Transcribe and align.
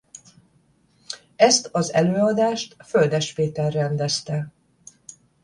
Ezt 1.35 1.69
az 1.71 1.93
előadást 1.93 2.75
Földes 2.85 3.33
Péter 3.33 3.73
rendezte. 3.73 4.51